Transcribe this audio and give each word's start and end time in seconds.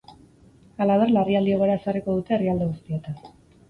Halaber, 0.85 1.11
larrialdi-egoera 1.17 1.79
ezarriko 1.83 2.19
dute 2.19 2.39
herrialde 2.39 2.75
guztian. 2.75 3.27